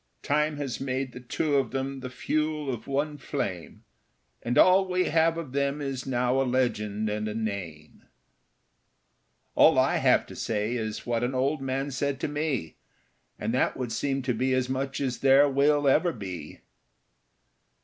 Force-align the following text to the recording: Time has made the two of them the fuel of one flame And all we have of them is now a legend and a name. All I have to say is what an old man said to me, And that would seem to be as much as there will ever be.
Time 0.23 0.57
has 0.57 0.81
made 0.81 1.11
the 1.11 1.19
two 1.19 1.57
of 1.57 1.69
them 1.69 1.99
the 1.99 2.09
fuel 2.09 2.73
of 2.73 2.87
one 2.87 3.19
flame 3.19 3.83
And 4.41 4.57
all 4.57 4.87
we 4.87 5.03
have 5.05 5.37
of 5.37 5.51
them 5.51 5.79
is 5.79 6.07
now 6.07 6.41
a 6.41 6.41
legend 6.41 7.07
and 7.07 7.27
a 7.27 7.35
name. 7.35 8.05
All 9.53 9.77
I 9.77 9.97
have 9.97 10.25
to 10.25 10.35
say 10.35 10.75
is 10.75 11.05
what 11.05 11.23
an 11.23 11.35
old 11.35 11.61
man 11.61 11.91
said 11.91 12.19
to 12.21 12.27
me, 12.27 12.77
And 13.37 13.53
that 13.53 13.77
would 13.77 13.91
seem 13.91 14.23
to 14.23 14.33
be 14.33 14.55
as 14.55 14.67
much 14.69 14.99
as 14.99 15.19
there 15.19 15.47
will 15.47 15.87
ever 15.87 16.11
be. 16.11 16.61